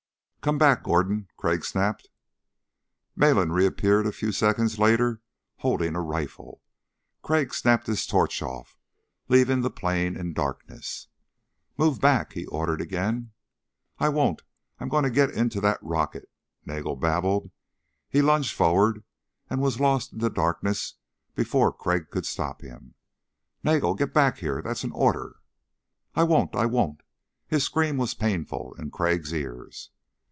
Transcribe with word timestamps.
"Come 0.43 0.57
back, 0.57 0.81
Gordon," 0.81 1.27
Crag 1.37 1.63
snapped. 1.63 2.09
Malin 3.15 3.51
reappeared 3.51 4.07
a 4.07 4.11
few 4.11 4.31
seconds 4.31 4.79
later 4.79 5.21
holding 5.57 5.95
a 5.95 6.01
rifle. 6.01 6.63
Crag 7.21 7.53
snapped 7.53 7.85
his 7.85 8.07
torch 8.07 8.41
off, 8.41 8.75
leaving 9.29 9.61
the 9.61 9.69
plain 9.69 10.17
in 10.17 10.33
darkness. 10.33 11.05
"Move 11.77 12.01
back," 12.01 12.33
he 12.33 12.47
ordered 12.47 12.81
again. 12.81 13.33
"I 13.99 14.09
won't. 14.09 14.41
I'm 14.79 14.89
going 14.89 15.03
to 15.03 15.11
get 15.11 15.29
into 15.29 15.61
that 15.61 15.77
rocket," 15.83 16.27
Nagel 16.65 16.95
babbled. 16.95 17.51
He 18.09 18.23
lunged 18.23 18.53
forward 18.55 19.03
and 19.47 19.61
was 19.61 19.79
lost 19.79 20.11
in 20.11 20.17
the 20.17 20.29
darkness 20.31 20.95
before 21.35 21.71
Crag 21.71 22.09
could 22.09 22.25
stop 22.25 22.61
him. 22.61 22.95
"Nagel, 23.63 23.93
get 23.93 24.11
back 24.11 24.39
here! 24.39 24.59
That's 24.59 24.83
an 24.83 24.91
order." 24.93 25.35
"I 26.15 26.23
won't... 26.23 26.55
I 26.55 26.65
won't!" 26.65 27.03
His 27.45 27.63
scream 27.63 27.97
was 27.97 28.15
painful 28.15 28.73
in 28.79 28.89
Crag's 28.89 29.31
ears. 29.33 29.91